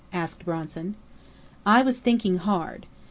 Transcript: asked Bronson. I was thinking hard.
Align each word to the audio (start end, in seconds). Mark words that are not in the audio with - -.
asked 0.11 0.43
Bronson. 0.43 0.95
I 1.63 1.83
was 1.83 1.99
thinking 1.99 2.37
hard. 2.39 2.87